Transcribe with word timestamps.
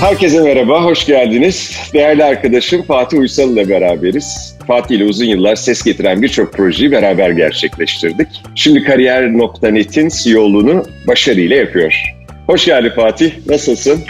Herkese 0.00 0.40
merhaba, 0.40 0.84
hoş 0.84 1.06
geldiniz. 1.06 1.80
Değerli 1.94 2.24
arkadaşım 2.24 2.82
Fatih 2.82 3.18
Uysal 3.18 3.52
ile 3.52 3.68
beraberiz. 3.68 4.56
Fatih 4.66 4.96
ile 4.96 5.04
uzun 5.04 5.24
yıllar 5.24 5.56
ses 5.56 5.82
getiren 5.82 6.22
birçok 6.22 6.52
projeyi 6.52 6.92
beraber 6.92 7.30
gerçekleştirdik. 7.30 8.28
Şimdi 8.54 8.82
Kariyer.net'in 8.84 10.08
CEO'luğunu 10.08 10.84
başarıyla 11.06 11.56
yapıyor. 11.56 12.02
Hoş 12.46 12.64
geldin 12.64 12.92
Fatih, 12.96 13.32
nasılsın? 13.46 14.00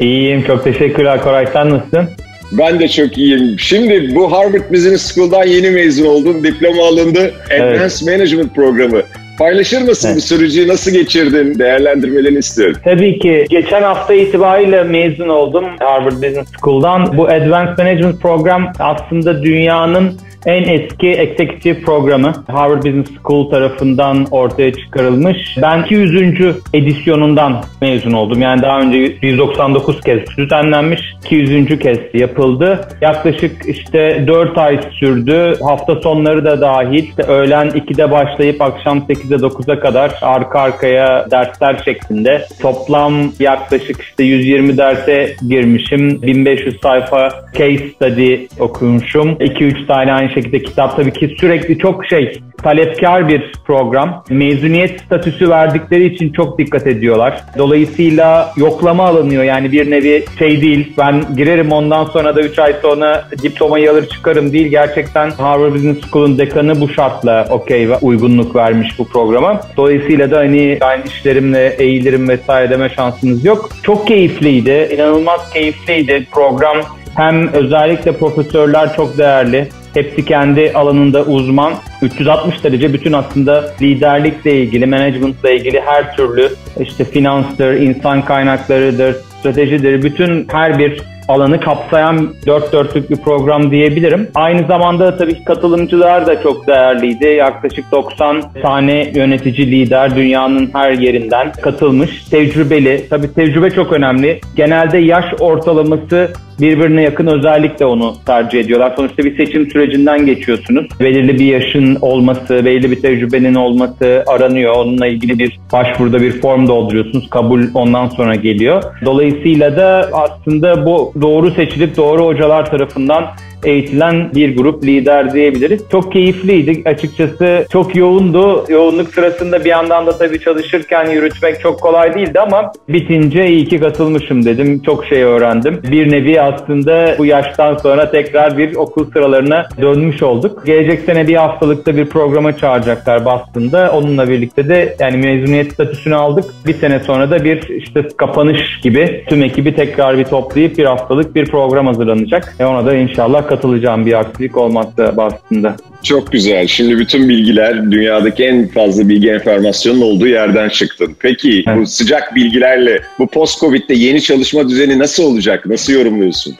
İyiyim, 0.00 0.44
çok 0.46 0.64
teşekkürler 0.64 1.22
Koray. 1.22 1.46
Sen 1.52 1.70
nasılsın? 1.70 2.08
Ben 2.52 2.80
de 2.80 2.88
çok 2.88 3.18
iyiyim. 3.18 3.58
Şimdi 3.58 4.14
bu 4.14 4.32
Harvard 4.32 4.72
Business 4.72 5.14
School'dan 5.14 5.44
yeni 5.46 5.70
mezun 5.70 6.06
oldun. 6.06 6.44
Diploma 6.44 6.86
alındı. 6.86 7.34
Advanced 7.44 7.80
evet. 7.80 8.02
Management 8.06 8.54
programı. 8.54 9.02
Paylaşır 9.40 9.82
mısın 9.82 10.08
evet. 10.08 10.16
bu 10.16 10.20
süreci 10.20 10.68
nasıl 10.68 10.90
geçirdin? 10.90 11.58
Değerlendirmelerini 11.58 12.38
istiyorum. 12.38 12.76
Tabii 12.84 13.18
ki. 13.18 13.46
Geçen 13.50 13.82
hafta 13.82 14.14
itibariyle 14.14 14.82
mezun 14.82 15.28
oldum 15.28 15.64
Harvard 15.78 16.12
Business 16.12 16.48
School'dan. 16.60 17.16
Bu 17.16 17.28
Advanced 17.28 17.78
Management 17.78 18.20
program 18.20 18.72
aslında 18.78 19.42
dünyanın 19.42 20.18
en 20.46 20.62
eski 20.62 21.08
executive 21.08 21.80
programı 21.80 22.32
Harvard 22.46 22.78
Business 22.78 23.08
School 23.22 23.50
tarafından 23.50 24.26
ortaya 24.30 24.72
çıkarılmış. 24.72 25.58
Ben 25.62 25.82
200. 25.82 26.56
edisyonundan 26.74 27.64
mezun 27.80 28.12
oldum. 28.12 28.42
Yani 28.42 28.62
daha 28.62 28.80
önce 28.80 29.16
199 29.22 30.00
kez 30.00 30.20
düzenlenmiş, 30.36 31.00
200. 31.24 31.78
kez 31.78 31.98
yapıldı. 32.14 32.88
Yaklaşık 33.00 33.68
işte 33.68 34.24
4 34.26 34.58
ay 34.58 34.80
sürdü. 34.92 35.54
Hafta 35.62 35.96
sonları 36.00 36.44
da 36.44 36.60
dahil. 36.60 37.04
İşte 37.04 37.22
öğlen 37.22 37.68
2'de 37.68 38.10
başlayıp 38.10 38.62
akşam 38.62 39.06
8'e 39.30 39.36
9'a 39.36 39.80
kadar 39.80 40.18
arka 40.22 40.60
arkaya 40.60 41.30
dersler 41.30 41.82
şeklinde. 41.84 42.46
Toplam 42.62 43.32
yaklaşık 43.38 44.00
işte 44.02 44.24
120 44.24 44.76
derse 44.78 45.36
girmişim. 45.48 46.22
1500 46.22 46.80
sayfa 46.80 47.28
case 47.58 47.88
study 47.88 48.46
okumuşum. 48.58 49.28
2-3 49.30 49.86
tane 49.86 50.12
aynı 50.12 50.30
şekilde 50.30 50.62
kitap 50.62 50.96
tabii 50.96 51.12
ki 51.12 51.36
sürekli 51.40 51.78
çok 51.78 52.06
şey 52.06 52.40
talepkar 52.62 53.28
bir 53.28 53.52
program. 53.66 54.24
Mezuniyet 54.30 55.00
statüsü 55.00 55.48
verdikleri 55.48 56.14
için 56.14 56.32
çok 56.32 56.58
dikkat 56.58 56.86
ediyorlar. 56.86 57.44
Dolayısıyla 57.58 58.52
yoklama 58.56 59.04
alınıyor. 59.04 59.42
Yani 59.44 59.72
bir 59.72 59.90
nevi 59.90 60.24
şey 60.38 60.60
değil 60.60 60.92
ben 60.98 61.24
girerim 61.36 61.72
ondan 61.72 62.04
sonra 62.04 62.36
da 62.36 62.40
3 62.40 62.58
ay 62.58 62.74
sonra 62.82 63.28
diplomayı 63.42 63.90
alır 63.90 64.08
çıkarım 64.08 64.52
değil. 64.52 64.66
Gerçekten 64.66 65.30
Harvard 65.30 65.74
Business 65.74 66.00
School'un 66.00 66.38
dekanı 66.38 66.80
bu 66.80 66.88
şartla 66.88 67.46
okey 67.50 67.88
ve 67.88 67.96
uygunluk 67.96 68.56
vermiş 68.56 68.98
bu 68.98 69.08
programa. 69.08 69.60
Dolayısıyla 69.76 70.30
da 70.30 70.38
hani 70.38 70.78
ben 70.80 71.02
işlerimle 71.02 71.68
eğilirim 71.78 72.28
vesaire 72.28 72.70
deme 72.70 72.88
şansınız 72.88 73.44
yok. 73.44 73.70
Çok 73.82 74.06
keyifliydi. 74.06 74.88
inanılmaz 74.94 75.50
keyifliydi 75.52 76.26
program. 76.32 76.76
Hem 77.16 77.52
özellikle 77.52 78.12
profesörler 78.12 78.96
çok 78.96 79.18
değerli. 79.18 79.68
Hepsi 79.94 80.24
kendi 80.24 80.72
alanında 80.72 81.24
uzman. 81.24 81.72
360 82.02 82.64
derece 82.64 82.92
bütün 82.92 83.12
aslında 83.12 83.74
liderlikle 83.82 84.60
ilgili, 84.60 84.86
managementle 84.86 85.56
ilgili 85.56 85.80
her 85.80 86.16
türlü 86.16 86.48
işte 86.80 87.04
finanstır, 87.04 87.74
insan 87.74 88.24
kaynaklarıdır, 88.24 89.16
stratejidir. 89.40 90.02
Bütün 90.02 90.46
her 90.50 90.78
bir 90.78 91.02
alanı 91.30 91.60
kapsayan 91.60 92.34
dört 92.46 92.72
dörtlük 92.72 93.10
bir 93.10 93.16
program 93.16 93.70
diyebilirim. 93.70 94.28
Aynı 94.34 94.66
zamanda 94.66 95.16
tabii 95.16 95.34
ki 95.34 95.44
katılımcılar 95.44 96.26
da 96.26 96.42
çok 96.42 96.66
değerliydi. 96.66 97.26
Yaklaşık 97.26 97.92
90 97.92 98.42
tane 98.62 99.12
yönetici 99.14 99.70
lider 99.70 100.16
dünyanın 100.16 100.70
her 100.72 100.92
yerinden 100.92 101.52
katılmış. 101.52 102.24
Tecrübeli. 102.24 103.06
Tabii 103.10 103.34
tecrübe 103.34 103.70
çok 103.70 103.92
önemli. 103.92 104.40
Genelde 104.56 104.98
yaş 104.98 105.24
ortalaması 105.40 106.30
birbirine 106.60 107.02
yakın 107.02 107.26
özellikle 107.26 107.86
onu 107.86 108.14
tercih 108.26 108.60
ediyorlar. 108.60 108.92
Sonuçta 108.96 109.24
bir 109.24 109.36
seçim 109.36 109.70
sürecinden 109.70 110.26
geçiyorsunuz. 110.26 110.86
Belirli 111.00 111.38
bir 111.38 111.44
yaşın 111.44 111.96
olması, 112.00 112.64
belirli 112.64 112.90
bir 112.90 113.02
tecrübenin 113.02 113.54
olması 113.54 114.24
aranıyor. 114.26 114.76
Onunla 114.76 115.06
ilgili 115.06 115.38
bir 115.38 115.60
başvuruda 115.72 116.20
bir 116.20 116.40
form 116.40 116.68
dolduruyorsunuz. 116.68 117.30
Kabul 117.30 117.62
ondan 117.74 118.08
sonra 118.08 118.34
geliyor. 118.34 118.82
Dolayısıyla 119.04 119.76
da 119.76 120.10
aslında 120.12 120.86
bu 120.86 121.12
doğru 121.20 121.50
seçilip 121.50 121.96
doğru 121.96 122.26
hocalar 122.26 122.70
tarafından 122.70 123.36
eğitilen 123.64 124.34
bir 124.34 124.56
grup 124.56 124.84
lider 124.84 125.34
diyebiliriz. 125.34 125.82
Çok 125.92 126.12
keyifliydi 126.12 126.88
açıkçası. 126.88 127.66
Çok 127.72 127.96
yoğundu. 127.96 128.64
Yoğunluk 128.68 129.14
sırasında 129.14 129.64
bir 129.64 129.70
yandan 129.70 130.06
da 130.06 130.18
tabii 130.18 130.40
çalışırken 130.40 131.10
yürütmek 131.10 131.60
çok 131.60 131.80
kolay 131.80 132.14
değildi 132.14 132.40
ama 132.40 132.72
bitince 132.88 133.46
iyi 133.46 133.68
ki 133.68 133.80
katılmışım 133.80 134.44
dedim. 134.44 134.82
Çok 134.82 135.04
şey 135.04 135.22
öğrendim. 135.22 135.80
Bir 135.90 136.10
nevi 136.10 136.40
aslında 136.40 137.14
bu 137.18 137.26
yaştan 137.26 137.76
sonra 137.76 138.10
tekrar 138.10 138.58
bir 138.58 138.76
okul 138.76 139.10
sıralarına 139.12 139.68
dönmüş 139.80 140.22
olduk. 140.22 140.66
Gelecek 140.66 141.00
sene 141.00 141.28
bir 141.28 141.34
haftalıkta 141.34 141.96
bir 141.96 142.06
programa 142.06 142.56
çağıracaklar 142.56 143.24
Boston'da. 143.24 143.92
Onunla 143.92 144.28
birlikte 144.28 144.68
de 144.68 144.96
yani 144.98 145.16
mezuniyet 145.16 145.72
statüsünü 145.72 146.14
aldık. 146.14 146.44
Bir 146.66 146.74
sene 146.74 147.00
sonra 147.00 147.30
da 147.30 147.44
bir 147.44 147.68
işte 147.68 148.08
kapanış 148.16 148.80
gibi 148.82 149.24
tüm 149.28 149.42
ekibi 149.42 149.74
tekrar 149.74 150.18
bir 150.18 150.24
toplayıp 150.24 150.78
bir 150.78 150.84
haftalık 150.84 151.34
bir 151.34 151.46
program 151.46 151.86
hazırlanacak. 151.86 152.56
E 152.60 152.64
ona 152.64 152.86
da 152.86 152.94
inşallah 152.94 153.49
katılacağım 153.50 154.06
bir 154.06 154.20
aksilik 154.20 154.56
olmakta 154.56 155.16
Boston'da. 155.16 155.76
Çok 156.02 156.32
güzel. 156.32 156.66
Şimdi 156.66 156.98
bütün 156.98 157.28
bilgiler 157.28 157.90
dünyadaki 157.90 158.44
en 158.44 158.68
fazla 158.68 159.08
bilgi 159.08 159.30
enformasyonun 159.30 160.00
olduğu 160.00 160.26
yerden 160.26 160.68
çıktın. 160.68 161.16
Peki 161.20 161.64
evet. 161.66 161.78
bu 161.78 161.86
sıcak 161.86 162.34
bilgilerle 162.34 163.00
bu 163.18 163.26
post-Covid'de 163.26 163.94
yeni 163.94 164.22
çalışma 164.22 164.68
düzeni 164.68 164.98
nasıl 164.98 165.24
olacak? 165.24 165.66
Nasıl 165.66 165.92
yorumluyorsun? 165.92 166.56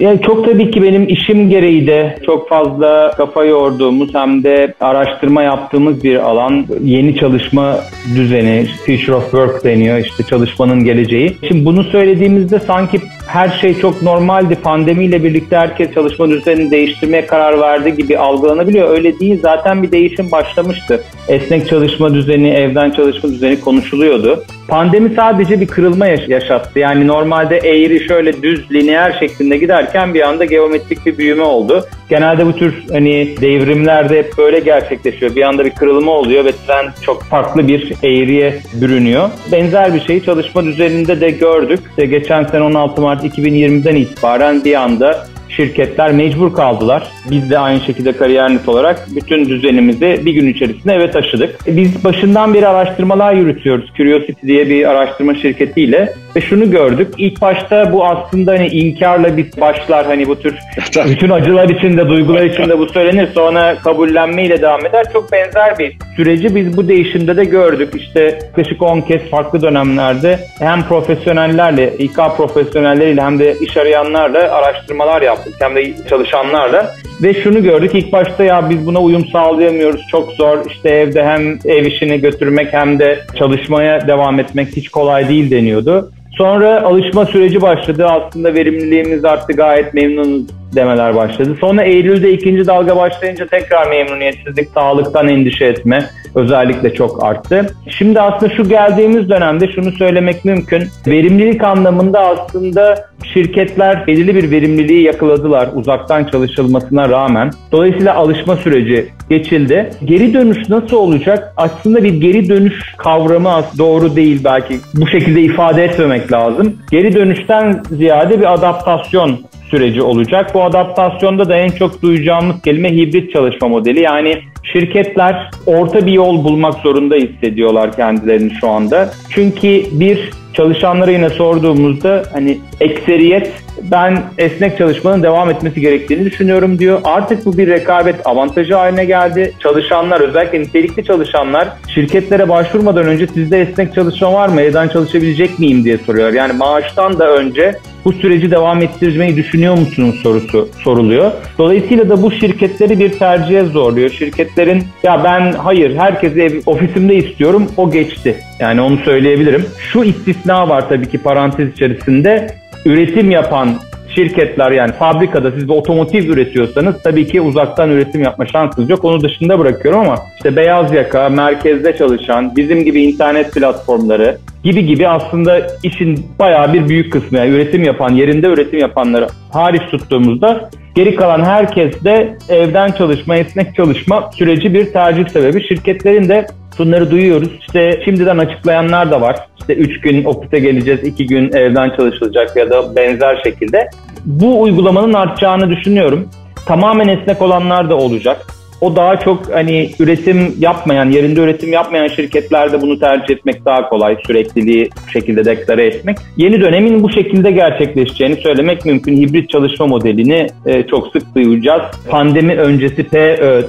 Yani 0.00 0.20
çok 0.22 0.44
tabii 0.44 0.70
ki 0.70 0.82
benim 0.82 1.08
işim 1.08 1.50
gereği 1.50 1.86
de 1.86 2.18
çok 2.26 2.48
fazla 2.48 3.10
kafa 3.16 3.44
yorduğumuz 3.44 4.14
hem 4.14 4.44
de 4.44 4.74
araştırma 4.80 5.42
yaptığımız 5.42 6.04
bir 6.04 6.16
alan. 6.16 6.66
Yeni 6.84 7.16
çalışma 7.16 7.80
düzeni, 8.16 8.66
future 8.86 9.14
of 9.14 9.22
work 9.22 9.64
deniyor 9.64 9.98
işte 9.98 10.22
çalışmanın 10.30 10.84
geleceği. 10.84 11.36
Şimdi 11.48 11.64
bunu 11.64 11.84
söylediğimizde 11.84 12.60
sanki 12.60 13.00
her 13.26 13.48
şey 13.60 13.78
çok 13.78 14.02
normaldi. 14.02 14.54
Pandemiyle 14.54 15.24
birlikte 15.24 15.56
herkes 15.56 15.94
çalışma 15.94 16.30
düzenini 16.30 16.70
değiştirmeye 16.70 17.26
karar 17.26 17.60
verdi 17.60 17.96
gibi 17.96 18.18
algılanabiliyor. 18.18 18.83
Öyle 18.88 19.20
değil. 19.20 19.38
Zaten 19.42 19.82
bir 19.82 19.92
değişim 19.92 20.32
başlamıştı. 20.32 21.04
Esnek 21.28 21.68
çalışma 21.68 22.14
düzeni, 22.14 22.50
evden 22.50 22.90
çalışma 22.90 23.28
düzeni 23.30 23.60
konuşuluyordu. 23.60 24.44
Pandemi 24.68 25.14
sadece 25.16 25.60
bir 25.60 25.66
kırılma 25.66 26.06
yaşattı. 26.06 26.78
Yani 26.78 27.06
normalde 27.06 27.56
eğri 27.56 28.08
şöyle 28.08 28.42
düz, 28.42 28.70
lineer 28.70 29.16
şeklinde 29.20 29.56
giderken 29.56 30.14
bir 30.14 30.20
anda 30.20 30.44
geometrik 30.44 31.06
bir 31.06 31.18
büyüme 31.18 31.42
oldu. 31.42 31.84
Genelde 32.08 32.46
bu 32.46 32.52
tür 32.52 32.84
hani 32.92 33.34
devrimlerde 33.40 34.18
hep 34.18 34.38
böyle 34.38 34.60
gerçekleşiyor. 34.60 35.36
Bir 35.36 35.42
anda 35.42 35.64
bir 35.64 35.70
kırılma 35.70 36.12
oluyor 36.12 36.44
ve 36.44 36.52
trend 36.52 36.90
çok 37.02 37.22
farklı 37.22 37.68
bir 37.68 37.92
eğriye 38.02 38.58
bürünüyor. 38.74 39.30
Benzer 39.52 39.94
bir 39.94 40.00
şeyi 40.00 40.24
çalışma 40.24 40.64
düzeninde 40.64 41.20
de 41.20 41.30
gördük. 41.30 41.80
İşte 41.90 42.06
geçen 42.06 42.44
sene 42.44 42.62
16 42.62 43.00
Mart 43.00 43.24
2020'den 43.24 43.96
itibaren 43.96 44.64
bir 44.64 44.74
anda 44.74 45.26
şirketler 45.56 46.12
mecbur 46.12 46.54
kaldılar. 46.54 47.08
Biz 47.30 47.50
de 47.50 47.58
aynı 47.58 47.80
şekilde 47.80 48.12
kariyer 48.12 48.44
olarak 48.66 49.06
bütün 49.16 49.44
düzenimizi 49.44 50.20
bir 50.24 50.32
gün 50.32 50.48
içerisinde 50.48 50.94
eve 50.94 51.10
taşıdık. 51.10 51.58
Biz 51.66 52.04
başından 52.04 52.54
beri 52.54 52.68
araştırmalar 52.68 53.34
yürütüyoruz. 53.34 53.92
Curiosity 53.96 54.46
diye 54.46 54.68
bir 54.68 54.90
araştırma 54.90 55.34
şirketiyle 55.34 56.14
ve 56.36 56.40
şunu 56.40 56.70
gördük. 56.70 57.14
İlk 57.18 57.40
başta 57.40 57.92
bu 57.92 58.06
aslında 58.06 58.52
hani 58.52 58.66
inkarla 58.66 59.36
bir 59.36 59.46
başlar 59.60 60.06
hani 60.06 60.28
bu 60.28 60.40
tür 60.40 60.54
bütün 61.06 61.30
acılar 61.30 61.68
içinde, 61.68 62.08
duygular 62.08 62.42
içinde 62.42 62.78
bu 62.78 62.88
söylenir. 62.88 63.28
Sonra 63.34 63.76
kabullenmeyle 63.84 64.62
devam 64.62 64.86
eder. 64.86 65.06
Çok 65.12 65.32
benzer 65.32 65.78
bir 65.78 65.96
süreci 66.16 66.54
biz 66.54 66.76
bu 66.76 66.88
değişimde 66.88 67.36
de 67.36 67.44
gördük. 67.44 67.94
İşte 67.96 68.20
yaklaşık 68.20 68.82
10 68.82 69.00
kez 69.00 69.22
farklı 69.30 69.62
dönemlerde 69.62 70.38
hem 70.58 70.82
profesyonellerle, 70.82 71.92
İK 71.98 72.16
profesyonelleriyle 72.36 73.22
hem 73.22 73.38
de 73.38 73.56
iş 73.60 73.76
arayanlarla 73.76 74.38
araştırmalar 74.38 75.22
yaptık. 75.22 75.54
Hem 75.60 75.76
de 75.76 75.92
çalışanlarla. 76.08 76.94
Ve 77.22 77.34
şunu 77.34 77.62
gördük 77.62 77.90
ilk 77.94 78.12
başta 78.12 78.44
ya 78.44 78.70
biz 78.70 78.86
buna 78.86 79.00
uyum 79.00 79.26
sağlayamıyoruz 79.26 80.00
çok 80.10 80.32
zor 80.32 80.58
işte 80.70 80.88
evde 80.88 81.24
hem 81.24 81.58
ev 81.64 81.86
işini 81.86 82.20
götürmek 82.20 82.72
hem 82.72 82.98
de 82.98 83.18
çalışmaya 83.38 84.08
devam 84.08 84.40
etmek 84.40 84.68
hiç 84.76 84.88
kolay 84.88 85.28
değil 85.28 85.50
deniyordu. 85.50 86.10
Sonra 86.38 86.82
alışma 86.82 87.26
süreci 87.26 87.62
başladı. 87.62 88.06
Aslında 88.06 88.54
verimliliğimiz 88.54 89.24
arttı 89.24 89.52
gayet 89.52 89.94
memnunuz 89.94 90.46
demeler 90.76 91.14
başladı. 91.14 91.56
Sonra 91.60 91.82
Eylül'de 91.82 92.32
ikinci 92.32 92.66
dalga 92.66 92.96
başlayınca 92.96 93.46
tekrar 93.46 93.90
memnuniyetsizlik, 93.90 94.68
sağlıktan 94.74 95.28
endişe 95.28 95.64
etme 95.64 96.10
özellikle 96.34 96.94
çok 96.94 97.24
arttı. 97.24 97.66
Şimdi 97.88 98.20
aslında 98.20 98.54
şu 98.54 98.68
geldiğimiz 98.68 99.28
dönemde 99.28 99.72
şunu 99.72 99.92
söylemek 99.92 100.44
mümkün. 100.44 100.82
Verimlilik 101.06 101.64
anlamında 101.64 102.20
aslında 102.20 103.08
şirketler 103.34 104.06
belirli 104.06 104.34
bir 104.34 104.50
verimliliği 104.50 105.02
yakaladılar 105.02 105.68
uzaktan 105.74 106.24
çalışılmasına 106.24 107.08
rağmen. 107.08 107.50
Dolayısıyla 107.72 108.14
alışma 108.14 108.56
süreci 108.56 109.08
geçildi. 109.30 109.90
Geri 110.04 110.34
dönüş 110.34 110.68
nasıl 110.68 110.96
olacak? 110.96 111.52
Aslında 111.56 112.04
bir 112.04 112.14
geri 112.14 112.48
dönüş 112.48 112.94
kavramı 112.96 113.64
doğru 113.78 114.16
değil 114.16 114.40
belki. 114.44 114.80
Bu 114.94 115.06
şekilde 115.06 115.40
ifade 115.40 115.84
etmemek 115.84 116.32
lazım. 116.32 116.76
Geri 116.90 117.14
dönüşten 117.14 117.82
ziyade 117.90 118.40
bir 118.40 118.54
adaptasyon 118.54 119.38
süreci 119.74 120.02
olacak. 120.02 120.54
Bu 120.54 120.62
adaptasyonda 120.62 121.48
da 121.48 121.56
en 121.56 121.68
çok 121.68 122.02
duyacağımız 122.02 122.62
kelime 122.62 122.92
hibrit 122.92 123.32
çalışma 123.32 123.68
modeli. 123.68 124.00
Yani 124.00 124.38
şirketler 124.72 125.50
orta 125.66 126.06
bir 126.06 126.12
yol 126.12 126.44
bulmak 126.44 126.74
zorunda 126.74 127.14
hissediyorlar 127.14 127.96
kendilerini 127.96 128.52
şu 128.60 128.68
anda. 128.68 129.10
Çünkü 129.30 129.82
bir 129.92 130.30
çalışanlara 130.52 131.10
yine 131.10 131.30
sorduğumuzda 131.30 132.22
hani 132.32 132.58
ekseriyet 132.80 133.52
ben 133.90 134.22
esnek 134.38 134.78
çalışmanın 134.78 135.22
devam 135.22 135.50
etmesi 135.50 135.80
gerektiğini 135.80 136.24
düşünüyorum 136.24 136.78
diyor. 136.78 137.00
Artık 137.04 137.46
bu 137.46 137.58
bir 137.58 137.68
rekabet 137.68 138.26
avantajı 138.26 138.74
haline 138.74 139.04
geldi. 139.04 139.52
Çalışanlar 139.62 140.20
özellikle 140.20 140.60
nitelikli 140.60 141.04
çalışanlar 141.04 141.68
şirketlere 141.94 142.48
başvurmadan 142.48 143.06
önce 143.06 143.26
sizde 143.26 143.60
esnek 143.60 143.94
çalışma 143.94 144.32
var 144.32 144.48
mı? 144.48 144.60
Evden 144.60 144.88
çalışabilecek 144.88 145.58
miyim 145.58 145.84
diye 145.84 145.98
soruyor. 145.98 146.32
Yani 146.32 146.52
maaştan 146.52 147.18
da 147.18 147.30
önce 147.36 147.74
bu 148.04 148.12
süreci 148.12 148.50
devam 148.50 148.82
ettirmeyi 148.82 149.36
düşünüyor 149.36 149.78
musunuz 149.78 150.20
sorusu 150.22 150.68
soruluyor. 150.84 151.32
Dolayısıyla 151.58 152.08
da 152.08 152.22
bu 152.22 152.32
şirketleri 152.32 152.98
bir 152.98 153.12
tercihe 153.12 153.64
zorluyor. 153.64 154.10
Şirketlerin 154.10 154.82
ya 155.02 155.24
ben 155.24 155.52
hayır 155.52 155.96
herkesi 155.96 156.42
ev, 156.42 156.60
ofisimde 156.66 157.14
istiyorum 157.14 157.66
o 157.76 157.90
geçti. 157.90 158.36
Yani 158.58 158.80
onu 158.80 158.96
söyleyebilirim. 158.96 159.66
Şu 159.78 160.04
istisna 160.04 160.68
var 160.68 160.88
tabii 160.88 161.08
ki 161.08 161.18
parantez 161.18 161.72
içerisinde 161.72 162.46
üretim 162.84 163.30
yapan 163.30 163.68
şirketler 164.14 164.70
yani 164.70 164.92
fabrikada 164.92 165.50
siz 165.50 165.68
bir 165.68 165.74
otomotiv 165.74 166.28
üretiyorsanız 166.28 167.02
tabii 167.02 167.26
ki 167.26 167.40
uzaktan 167.40 167.90
üretim 167.90 168.22
yapma 168.22 168.46
şansınız 168.46 168.90
yok. 168.90 169.04
Onu 169.04 169.20
dışında 169.20 169.58
bırakıyorum 169.58 170.00
ama 170.00 170.14
işte 170.36 170.56
beyaz 170.56 170.92
yaka, 170.92 171.28
merkezde 171.28 171.96
çalışan, 171.96 172.56
bizim 172.56 172.84
gibi 172.84 173.02
internet 173.02 173.52
platformları 173.52 174.38
gibi 174.64 174.86
gibi 174.86 175.08
aslında 175.08 175.66
işin 175.82 176.26
bayağı 176.38 176.72
bir 176.72 176.88
büyük 176.88 177.12
kısmı 177.12 177.38
yani 177.38 177.50
üretim 177.50 177.84
yapan, 177.84 178.10
yerinde 178.10 178.46
üretim 178.46 178.78
yapanları 178.78 179.26
hariç 179.52 179.82
tuttuğumuzda 179.90 180.70
geri 180.94 181.16
kalan 181.16 181.44
herkes 181.44 182.04
de 182.04 182.36
evden 182.48 182.92
çalışma, 182.92 183.36
esnek 183.36 183.74
çalışma 183.74 184.30
süreci 184.34 184.74
bir 184.74 184.92
tercih 184.92 185.28
sebebi. 185.28 185.68
Şirketlerin 185.68 186.28
de 186.28 186.46
Bunları 186.78 187.10
duyuyoruz. 187.10 187.48
İşte 187.60 188.00
şimdiden 188.04 188.38
açıklayanlar 188.38 189.10
da 189.10 189.20
var. 189.20 189.36
İşte 189.60 189.74
3 189.74 190.00
gün 190.00 190.24
ofise 190.24 190.58
geleceğiz, 190.58 191.04
2 191.04 191.26
gün 191.26 191.52
evden 191.52 191.90
çalışılacak 191.96 192.56
ya 192.56 192.70
da 192.70 192.96
benzer 192.96 193.40
şekilde. 193.44 193.88
Bu 194.24 194.62
uygulamanın 194.62 195.12
artacağını 195.12 195.70
düşünüyorum. 195.70 196.28
Tamamen 196.66 197.08
esnek 197.08 197.42
olanlar 197.42 197.90
da 197.90 197.96
olacak. 197.96 198.46
O 198.80 198.96
daha 198.96 199.20
çok 199.20 199.54
hani 199.54 199.90
üretim 200.00 200.54
yapmayan, 200.58 201.10
yerinde 201.10 201.40
üretim 201.40 201.72
yapmayan 201.72 202.08
şirketlerde 202.08 202.80
bunu 202.80 202.98
tercih 202.98 203.34
etmek 203.34 203.64
daha 203.64 203.88
kolay. 203.88 204.16
Sürekliliği 204.26 204.90
bu 205.06 205.10
şekilde 205.10 205.44
deklare 205.44 205.86
etmek. 205.86 206.16
Yeni 206.36 206.60
dönemin 206.60 207.02
bu 207.02 207.10
şekilde 207.10 207.50
gerçekleşeceğini 207.50 208.36
söylemek 208.36 208.84
mümkün. 208.84 209.16
Hibrit 209.16 209.50
çalışma 209.50 209.86
modelini 209.86 210.46
e, 210.66 210.82
çok 210.86 211.12
sık 211.12 211.34
duyacağız. 211.34 211.82
Pandemi 212.08 212.54
öncesi 212.56 213.04
PÖ 213.04 213.62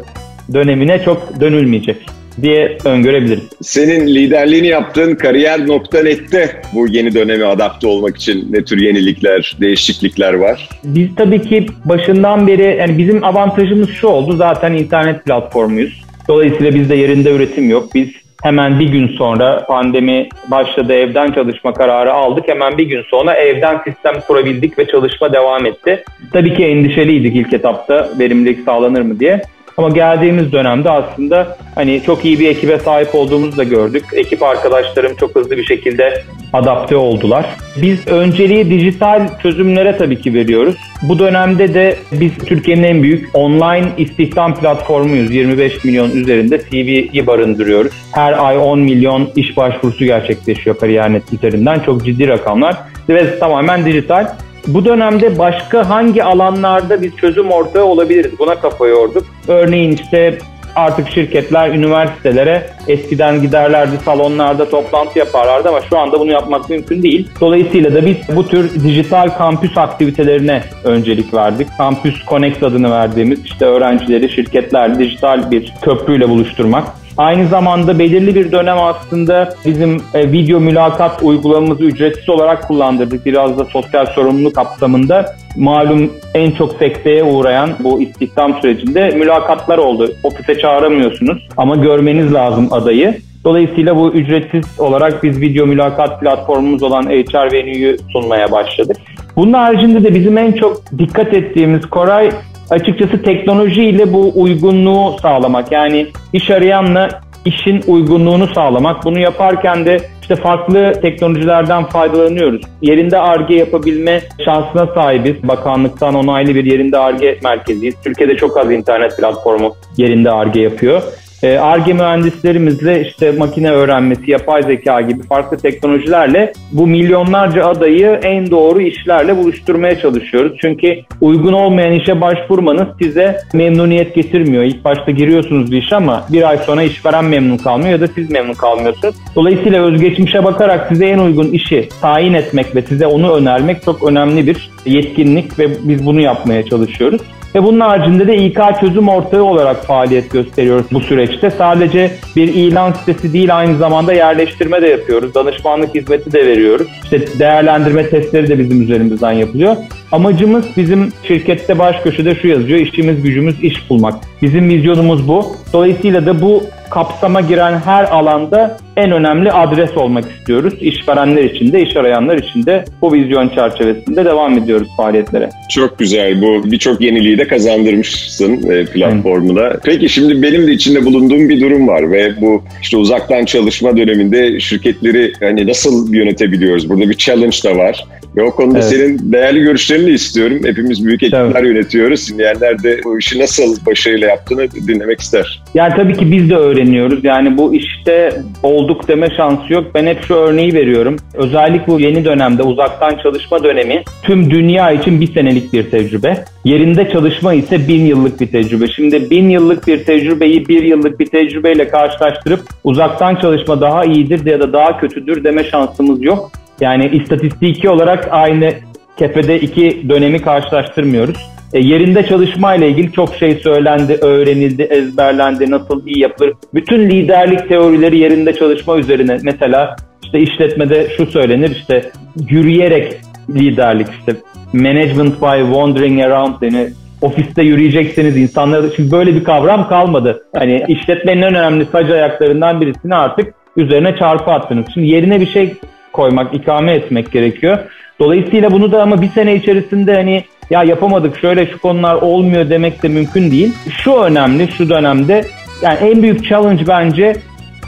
dönemine 0.53 1.03
çok 1.03 1.41
dönülmeyecek 1.41 1.97
diye 2.41 2.77
öngörebiliriz. 2.85 3.43
Senin 3.61 4.07
liderliğini 4.07 4.67
yaptığın 4.67 5.15
kariyer.net'te 5.15 6.61
bu 6.73 6.87
yeni 6.87 7.15
döneme 7.15 7.45
adapte 7.45 7.87
olmak 7.87 8.17
için 8.17 8.47
ne 8.51 8.63
tür 8.63 8.81
yenilikler, 8.81 9.57
değişiklikler 9.61 10.33
var? 10.33 10.69
Biz 10.83 11.15
tabii 11.15 11.41
ki 11.41 11.65
başından 11.85 12.47
beri 12.47 12.77
yani 12.79 12.97
bizim 12.97 13.23
avantajımız 13.23 13.89
şu 13.89 14.07
oldu 14.07 14.35
zaten 14.35 14.73
internet 14.73 15.25
platformuyuz. 15.25 16.05
Dolayısıyla 16.27 16.75
bizde 16.75 16.95
yerinde 16.95 17.31
üretim 17.31 17.69
yok. 17.69 17.89
Biz 17.95 18.09
hemen 18.43 18.79
bir 18.79 18.87
gün 18.87 19.07
sonra 19.07 19.65
pandemi 19.65 20.29
başladı 20.51 20.93
evden 20.93 21.31
çalışma 21.31 21.73
kararı 21.73 22.13
aldık. 22.13 22.47
Hemen 22.47 22.77
bir 22.77 22.83
gün 22.83 23.03
sonra 23.09 23.33
evden 23.33 23.81
sistem 23.85 24.21
kurabildik 24.27 24.79
ve 24.79 24.87
çalışma 24.87 25.33
devam 25.33 25.65
etti. 25.65 26.03
Tabii 26.33 26.53
ki 26.53 26.65
endişeliydik 26.65 27.35
ilk 27.35 27.53
etapta 27.53 28.09
verimlilik 28.19 28.59
sağlanır 28.65 29.01
mı 29.01 29.19
diye. 29.19 29.41
Ama 29.77 29.89
geldiğimiz 29.89 30.51
dönemde 30.51 30.89
aslında 30.89 31.57
hani 31.75 32.01
çok 32.05 32.25
iyi 32.25 32.39
bir 32.39 32.49
ekibe 32.49 32.79
sahip 32.79 33.15
olduğumuzu 33.15 33.57
da 33.57 33.63
gördük. 33.63 34.05
Ekip 34.13 34.43
arkadaşlarım 34.43 35.15
çok 35.15 35.35
hızlı 35.35 35.57
bir 35.57 35.63
şekilde 35.63 36.23
adapte 36.53 36.95
oldular. 36.95 37.45
Biz 37.81 38.07
önceliği 38.07 38.69
dijital 38.69 39.39
çözümlere 39.41 39.97
tabii 39.97 40.21
ki 40.21 40.33
veriyoruz. 40.33 40.75
Bu 41.01 41.19
dönemde 41.19 41.73
de 41.73 41.97
biz 42.11 42.37
Türkiye'nin 42.37 42.83
en 42.83 43.03
büyük 43.03 43.29
online 43.33 43.87
istihdam 43.97 44.55
platformuyuz. 44.55 45.31
25 45.31 45.83
milyon 45.83 46.11
üzerinde 46.11 46.61
CV'yi 46.69 47.27
barındırıyoruz. 47.27 47.93
Her 48.11 48.45
ay 48.47 48.57
10 48.57 48.79
milyon 48.79 49.29
iş 49.35 49.57
başvurusu 49.57 50.05
gerçekleşiyor 50.05 50.77
Kariyer.net 50.77 51.33
üzerinden. 51.33 51.79
Çok 51.79 52.05
ciddi 52.05 52.27
rakamlar 52.27 52.75
ve 53.09 53.39
tamamen 53.39 53.85
dijital. 53.85 54.27
Bu 54.67 54.85
dönemde 54.85 55.39
başka 55.39 55.89
hangi 55.89 56.23
alanlarda 56.23 57.01
bir 57.01 57.11
çözüm 57.11 57.51
ortağı 57.51 57.83
olabiliriz? 57.83 58.31
Buna 58.39 58.55
kafa 58.55 58.87
yorduk. 58.87 59.25
Örneğin 59.47 59.91
işte 59.91 60.37
artık 60.75 61.09
şirketler 61.09 61.69
üniversitelere 61.69 62.69
eskiden 62.87 63.41
giderlerdi 63.41 63.97
salonlarda 64.05 64.69
toplantı 64.69 65.19
yaparlardı 65.19 65.69
ama 65.69 65.81
şu 65.81 65.97
anda 65.97 66.19
bunu 66.19 66.31
yapmak 66.31 66.69
mümkün 66.69 67.03
değil. 67.03 67.29
Dolayısıyla 67.41 67.93
da 67.93 68.05
biz 68.05 68.17
bu 68.35 68.47
tür 68.47 68.83
dijital 68.83 69.29
kampüs 69.29 69.77
aktivitelerine 69.77 70.63
öncelik 70.83 71.33
verdik. 71.33 71.67
Campus 71.77 72.25
Connect 72.29 72.63
adını 72.63 72.91
verdiğimiz 72.91 73.45
işte 73.45 73.65
öğrencileri 73.65 74.29
şirketlerle 74.29 74.99
dijital 74.99 75.51
bir 75.51 75.73
köprüyle 75.81 76.29
buluşturmak 76.29 76.87
Aynı 77.17 77.47
zamanda 77.47 77.99
belirli 77.99 78.35
bir 78.35 78.51
dönem 78.51 78.77
aslında 78.77 79.53
bizim 79.65 79.97
e, 80.13 80.31
video 80.31 80.59
mülakat 80.59 81.23
uygulamamızı 81.23 81.83
ücretsiz 81.83 82.29
olarak 82.29 82.67
kullandırdık. 82.67 83.25
Biraz 83.25 83.59
da 83.59 83.65
sosyal 83.65 84.05
sorumluluk 84.05 84.55
kapsamında 84.55 85.35
malum 85.57 86.11
en 86.33 86.51
çok 86.51 86.73
sekteye 86.73 87.23
uğrayan 87.23 87.69
bu 87.79 88.01
istihdam 88.01 88.53
sürecinde 88.61 89.09
mülakatlar 89.09 89.77
oldu. 89.77 90.11
Ofise 90.23 90.59
çağıramıyorsunuz 90.59 91.47
ama 91.57 91.75
görmeniz 91.75 92.33
lazım 92.33 92.67
adayı. 92.71 93.17
Dolayısıyla 93.43 93.97
bu 93.97 94.11
ücretsiz 94.11 94.79
olarak 94.79 95.23
biz 95.23 95.41
video 95.41 95.65
mülakat 95.65 96.19
platformumuz 96.19 96.83
olan 96.83 97.03
HR 97.03 97.53
Venue'yu 97.53 97.97
sunmaya 98.11 98.51
başladık. 98.51 98.97
Bunun 99.35 99.53
haricinde 99.53 100.03
de 100.03 100.15
bizim 100.15 100.37
en 100.37 100.51
çok 100.51 100.81
dikkat 100.97 101.33
ettiğimiz 101.33 101.85
Koray 101.85 102.31
açıkçası 102.69 103.23
teknolojiyle 103.23 104.13
bu 104.13 104.31
uygunluğu 104.35 105.17
sağlamak. 105.21 105.71
Yani 105.71 106.07
iş 106.33 106.49
arayanla 106.49 107.09
işin 107.45 107.83
uygunluğunu 107.87 108.47
sağlamak. 108.47 109.05
Bunu 109.05 109.19
yaparken 109.19 109.85
de 109.85 109.99
işte 110.21 110.35
farklı 110.35 110.93
teknolojilerden 111.01 111.83
faydalanıyoruz. 111.83 112.61
Yerinde 112.81 113.19
ARGE 113.19 113.55
yapabilme 113.55 114.21
şansına 114.45 114.87
sahibiz. 114.87 115.47
Bakanlıktan 115.47 116.15
onaylı 116.15 116.55
bir 116.55 116.65
yerinde 116.65 116.97
ARGE 116.97 117.39
merkeziyiz. 117.43 117.95
Türkiye'de 118.03 118.37
çok 118.37 118.57
az 118.57 118.71
internet 118.71 119.17
platformu 119.17 119.75
yerinde 119.97 120.31
ARGE 120.31 120.61
yapıyor. 120.61 121.01
ARGE 121.47 121.93
mühendislerimizle 121.93 123.07
işte 123.07 123.31
makine 123.31 123.71
öğrenmesi, 123.71 124.31
yapay 124.31 124.63
zeka 124.63 125.01
gibi 125.01 125.23
farklı 125.23 125.57
teknolojilerle 125.57 126.53
bu 126.71 126.87
milyonlarca 126.87 127.65
adayı 127.65 128.19
en 128.23 128.51
doğru 128.51 128.81
işlerle 128.81 129.37
buluşturmaya 129.37 129.99
çalışıyoruz. 129.99 130.57
Çünkü 130.61 130.95
uygun 131.21 131.53
olmayan 131.53 131.91
işe 131.91 132.21
başvurmanız 132.21 132.87
size 133.01 133.37
memnuniyet 133.53 134.15
getirmiyor. 134.15 134.63
İlk 134.63 134.85
başta 134.85 135.11
giriyorsunuz 135.11 135.71
bir 135.71 135.77
iş 135.77 135.93
ama 135.93 136.25
bir 136.29 136.49
ay 136.49 136.57
sonra 136.57 136.83
işveren 136.83 137.25
memnun 137.25 137.57
kalmıyor 137.57 137.91
ya 137.91 138.01
da 138.01 138.07
siz 138.07 138.31
memnun 138.31 138.53
kalmıyorsunuz. 138.53 139.15
Dolayısıyla 139.35 139.83
özgeçmişe 139.83 140.43
bakarak 140.43 140.87
size 140.89 141.05
en 141.05 141.19
uygun 141.19 141.47
işi 141.47 141.89
tayin 142.01 142.33
etmek 142.33 142.75
ve 142.75 142.81
size 142.81 143.07
onu 143.07 143.35
önermek 143.35 143.83
çok 143.83 144.03
önemli 144.03 144.47
bir 144.47 144.69
yetkinlik 144.85 145.59
ve 145.59 145.67
biz 145.83 146.05
bunu 146.05 146.21
yapmaya 146.21 146.65
çalışıyoruz. 146.65 147.21
Ve 147.55 147.63
bunun 147.63 147.79
haricinde 147.79 148.27
de 148.27 148.37
İK 148.37 148.59
çözüm 148.79 149.09
ortağı 149.09 149.43
olarak 149.43 149.85
faaliyet 149.85 150.31
gösteriyoruz 150.31 150.85
bu 150.91 150.99
süreçte. 150.99 151.51
Sadece 151.51 152.11
bir 152.35 152.47
ilan 152.47 152.91
sitesi 152.91 153.33
değil 153.33 153.57
aynı 153.57 153.77
zamanda 153.77 154.13
yerleştirme 154.13 154.81
de 154.81 154.87
yapıyoruz. 154.87 155.35
Danışmanlık 155.35 155.95
hizmeti 155.95 156.31
de 156.33 156.45
veriyoruz. 156.45 156.87
İşte 157.03 157.39
değerlendirme 157.39 158.09
testleri 158.09 158.47
de 158.47 158.59
bizim 158.59 158.81
üzerimizden 158.81 159.31
yapılıyor. 159.31 159.75
Amacımız 160.11 160.65
bizim 160.77 161.09
şirkette 161.27 161.79
baş 161.79 161.95
köşede 162.03 162.35
şu 162.35 162.47
yazıyor. 162.47 162.79
İşimiz 162.79 163.23
gücümüz 163.23 163.63
iş 163.63 163.89
bulmak. 163.89 164.13
Bizim 164.41 164.69
vizyonumuz 164.69 165.27
bu. 165.27 165.45
Dolayısıyla 165.73 166.25
da 166.25 166.41
bu 166.41 166.63
kapsama 166.89 167.41
giren 167.41 167.81
her 167.85 168.03
alanda 168.03 168.77
en 168.97 169.11
önemli 169.11 169.51
adres 169.51 169.97
olmak 169.97 170.31
istiyoruz. 170.31 170.73
İşverenler 170.81 171.43
için 171.43 171.73
de, 171.73 171.81
iş 171.81 171.95
arayanlar 171.95 172.37
için 172.37 172.65
de 172.65 172.85
bu 173.01 173.13
vizyon 173.13 173.49
çerçevesinde 173.49 174.25
devam 174.25 174.57
ediyoruz 174.57 174.87
faaliyetlere. 174.97 175.49
Çok 175.69 175.99
güzel. 175.99 176.41
Bu 176.41 176.71
birçok 176.71 177.01
yeniliği 177.01 177.37
de 177.37 177.47
kazandırmışsın 177.47 178.71
e, 178.71 178.85
platformuna. 178.85 179.67
Evet. 179.67 179.79
Peki 179.83 180.09
şimdi 180.09 180.41
benim 180.41 180.67
de 180.67 180.71
içinde 180.71 181.05
bulunduğum 181.05 181.49
bir 181.49 181.61
durum 181.61 181.87
var 181.87 182.11
ve 182.11 182.41
bu 182.41 182.63
işte 182.81 182.97
uzaktan 182.97 183.45
çalışma 183.45 183.97
döneminde 183.97 184.59
şirketleri 184.59 185.33
hani 185.39 185.67
nasıl 185.67 186.13
yönetebiliyoruz? 186.13 186.89
Burada 186.89 187.09
bir 187.09 187.17
challenge 187.17 187.57
da 187.65 187.77
var. 187.77 188.05
Ve 188.35 188.43
o 188.43 188.51
konuda 188.51 188.79
evet. 188.79 188.87
senin 188.89 189.31
değerli 189.31 189.59
görüşlerini 189.59 190.09
istiyorum. 190.09 190.59
Hepimiz 190.63 191.05
büyük 191.05 191.23
ekipler 191.23 191.53
tabii. 191.53 191.67
yönetiyoruz. 191.67 192.33
Dinleyenler 192.33 192.83
de 192.83 193.01
bu 193.03 193.19
işi 193.19 193.39
nasıl 193.39 193.85
başarıyla 193.85 194.27
yaptığını 194.27 194.71
dinlemek 194.71 195.19
ister. 195.19 195.63
Yani 195.73 195.93
tabii 195.95 196.17
ki 196.17 196.31
biz 196.31 196.49
de 196.49 196.55
öğreniyoruz. 196.55 197.23
Yani 197.23 197.57
bu 197.57 197.75
işte 197.75 198.41
olduk 198.85 199.07
deme 199.07 199.29
şansı 199.29 199.73
yok. 199.73 199.83
Ben 199.93 200.05
hep 200.05 200.23
şu 200.23 200.35
örneği 200.35 200.73
veriyorum. 200.73 201.15
Özellikle 201.33 201.87
bu 201.87 201.99
yeni 201.99 202.25
dönemde 202.25 202.63
uzaktan 202.63 203.17
çalışma 203.23 203.63
dönemi 203.63 204.03
tüm 204.23 204.51
dünya 204.51 204.91
için 204.91 205.21
bir 205.21 205.33
senelik 205.33 205.73
bir 205.73 205.91
tecrübe. 205.91 206.45
Yerinde 206.65 207.09
çalışma 207.09 207.53
ise 207.53 207.87
bin 207.87 208.05
yıllık 208.05 208.41
bir 208.41 208.47
tecrübe. 208.47 208.87
Şimdi 208.87 209.29
bin 209.29 209.49
yıllık 209.49 209.87
bir 209.87 210.03
tecrübeyi 210.03 210.67
bir 210.67 210.83
yıllık 210.83 211.19
bir 211.19 211.25
tecrübeyle 211.25 211.87
karşılaştırıp 211.87 212.61
uzaktan 212.83 213.35
çalışma 213.35 213.81
daha 213.81 214.05
iyidir 214.05 214.45
ya 214.45 214.59
da 214.59 214.73
daha 214.73 214.99
kötüdür 214.99 215.43
deme 215.43 215.63
şansımız 215.63 216.23
yok. 216.23 216.51
Yani 216.81 217.09
istatistiki 217.13 217.89
olarak 217.89 218.27
aynı 218.31 218.73
kefede 219.17 219.59
iki 219.59 220.09
dönemi 220.09 220.41
karşılaştırmıyoruz. 220.41 221.54
E, 221.73 221.79
yerinde 221.79 222.25
çalışma 222.25 222.75
ile 222.75 222.89
ilgili 222.89 223.11
çok 223.11 223.35
şey 223.35 223.55
söylendi, 223.55 224.13
öğrenildi, 224.21 224.83
ezberlendi, 224.83 225.71
nasıl 225.71 226.07
iyi 226.07 226.19
yapılır. 226.19 226.53
Bütün 226.73 227.09
liderlik 227.09 227.69
teorileri 227.69 228.17
yerinde 228.17 228.53
çalışma 228.53 228.97
üzerine. 228.97 229.37
Mesela 229.43 229.95
işte 230.23 230.39
işletmede 230.39 231.07
şu 231.17 231.25
söylenir 231.25 231.69
işte 231.69 232.11
yürüyerek 232.49 233.13
liderlik 233.49 234.07
işte 234.19 234.35
management 234.73 235.41
by 235.41 235.59
wandering 235.59 236.21
around 236.21 236.61
yani 236.61 236.89
ofiste 237.21 237.63
yürüyecekseniz 237.63 238.37
insanlara 238.37 238.89
şimdi 238.95 239.11
böyle 239.11 239.35
bir 239.35 239.43
kavram 239.43 239.87
kalmadı. 239.87 240.45
Hani 240.55 240.85
işletmenin 240.87 241.41
en 241.41 241.55
önemli 241.55 241.85
sac 241.85 242.11
ayaklarından 242.11 242.81
birisini 242.81 243.15
artık 243.15 243.53
üzerine 243.77 244.15
çarpı 244.17 244.51
attınız. 244.51 244.85
Şimdi 244.93 245.07
yerine 245.07 245.41
bir 245.41 245.47
şey 245.47 245.73
koymak, 246.13 246.53
ikame 246.53 246.93
etmek 246.93 247.31
gerekiyor. 247.31 247.77
Dolayısıyla 248.19 248.71
bunu 248.71 248.91
da 248.91 249.01
ama 249.01 249.21
bir 249.21 249.29
sene 249.29 249.55
içerisinde 249.55 250.15
hani 250.15 250.43
ya 250.69 250.83
yapamadık 250.83 251.39
şöyle 251.39 251.71
şu 251.71 251.79
konular 251.79 252.15
olmuyor 252.15 252.69
demek 252.69 253.03
de 253.03 253.07
mümkün 253.07 253.51
değil. 253.51 253.73
Şu 254.03 254.13
önemli 254.13 254.67
şu 254.71 254.89
dönemde 254.89 255.45
yani 255.81 255.97
en 255.99 256.23
büyük 256.23 256.45
challenge 256.45 256.87
bence 256.87 257.35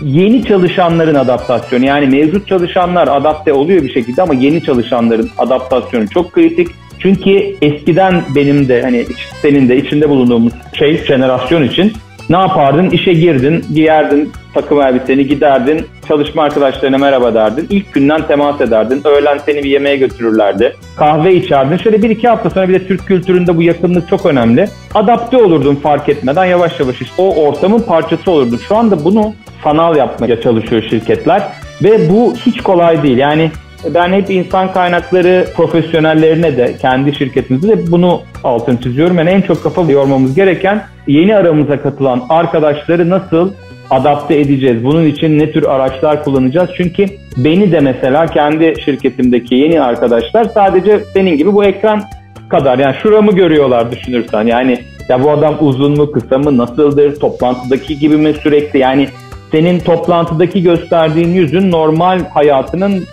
yeni 0.01 0.43
çalışanların 0.43 1.15
adaptasyonu. 1.15 1.85
Yani 1.85 2.07
mevcut 2.07 2.47
çalışanlar 2.47 3.07
adapte 3.07 3.53
oluyor 3.53 3.83
bir 3.83 3.93
şekilde 3.93 4.21
ama 4.21 4.33
yeni 4.33 4.63
çalışanların 4.63 5.29
adaptasyonu 5.37 6.09
çok 6.09 6.31
kritik. 6.31 6.67
Çünkü 6.99 7.55
eskiden 7.61 8.21
benim 8.35 8.67
de 8.67 8.81
hani 8.81 9.05
senin 9.41 9.69
de 9.69 9.77
içinde 9.77 10.09
bulunduğumuz 10.09 10.53
şey 10.73 11.05
jenerasyon 11.05 11.63
için 11.63 11.93
ne 12.29 12.37
yapardın? 12.37 12.89
İşe 12.89 13.13
girdin, 13.13 13.65
giyerdin 13.73 14.31
takım 14.61 14.81
elbiseni, 14.81 15.27
giderdin, 15.27 15.85
çalışma 16.07 16.43
arkadaşlarına 16.43 16.97
merhaba 16.97 17.33
derdin. 17.33 17.67
İlk 17.69 17.93
günden 17.93 18.27
temas 18.27 18.61
ederdin. 18.61 19.01
Öğlen 19.05 19.37
seni 19.37 19.63
bir 19.63 19.69
yemeğe 19.69 19.97
götürürlerdi. 19.97 20.75
Kahve 20.97 21.35
içerdin. 21.35 21.77
Şöyle 21.77 22.03
bir 22.03 22.09
iki 22.09 22.27
hafta 22.27 22.49
sonra 22.49 22.69
bir 22.69 22.73
de 22.73 22.87
Türk 22.87 23.07
kültüründe 23.07 23.57
bu 23.57 23.63
yakınlık 23.63 24.09
çok 24.09 24.25
önemli. 24.25 24.67
Adapte 24.95 25.37
olurdun 25.37 25.75
fark 25.75 26.09
etmeden 26.09 26.45
yavaş 26.45 26.79
yavaş 26.79 27.01
işte 27.01 27.21
o 27.21 27.35
ortamın 27.35 27.79
parçası 27.79 28.31
olurdun. 28.31 28.59
Şu 28.67 28.75
anda 28.75 29.05
bunu 29.05 29.33
sanal 29.63 29.95
yapmaya 29.95 30.41
çalışıyor 30.41 30.83
şirketler 30.89 31.43
ve 31.83 32.09
bu 32.09 32.33
hiç 32.35 32.61
kolay 32.61 33.03
değil. 33.03 33.17
Yani 33.17 33.51
ben 33.93 34.13
hep 34.13 34.29
insan 34.29 34.73
kaynakları 34.73 35.47
profesyonellerine 35.55 36.57
de 36.57 36.75
kendi 36.81 37.15
şirketimizde 37.15 37.67
de 37.67 37.91
bunu 37.91 38.21
altını 38.43 38.81
çiziyorum. 38.81 39.17
Yani 39.17 39.29
en 39.29 39.41
çok 39.41 39.63
kafa 39.63 39.81
yormamız 39.81 40.35
gereken 40.35 40.83
yeni 41.07 41.35
aramıza 41.35 41.81
katılan 41.81 42.23
arkadaşları 42.29 43.09
nasıl 43.09 43.51
adapte 43.89 44.39
edeceğiz? 44.39 44.83
Bunun 44.83 45.05
için 45.05 45.39
ne 45.39 45.51
tür 45.51 45.63
araçlar 45.63 46.23
kullanacağız? 46.23 46.69
Çünkü 46.77 47.05
beni 47.37 47.71
de 47.71 47.79
mesela 47.79 48.25
kendi 48.25 48.73
şirketimdeki 48.85 49.55
yeni 49.55 49.81
arkadaşlar 49.81 50.43
sadece 50.43 50.99
senin 51.13 51.37
gibi 51.37 51.53
bu 51.53 51.63
ekran 51.63 52.03
kadar 52.49 52.79
yani 52.79 52.95
şuramı 53.03 53.31
görüyorlar 53.31 53.91
düşünürsen 53.91 54.43
yani 54.43 54.79
ya 55.09 55.23
bu 55.23 55.31
adam 55.31 55.57
uzun 55.59 55.97
mu 55.97 56.11
kısa 56.11 56.37
mı 56.37 56.57
nasıldır 56.57 57.19
toplantıdaki 57.19 57.99
gibi 57.99 58.17
mi 58.17 58.33
sürekli 58.33 58.79
yani 58.79 59.07
senin 59.51 59.79
toplantıdaki 59.79 60.63
gösterdiğin 60.63 61.33
yüzün 61.33 61.71
normal 61.71 62.19
hayatının 62.33 63.03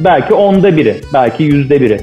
belki 0.00 0.34
onda 0.34 0.76
biri 0.76 0.96
belki 1.14 1.42
yüzde 1.42 1.80
biri 1.80 1.98